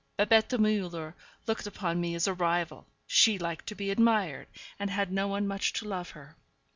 [0.17, 1.13] Babette Müller
[1.45, 2.87] looked upon me as a rival.
[3.05, 4.47] She liked to be admired,
[4.79, 6.37] and had no one much to love her.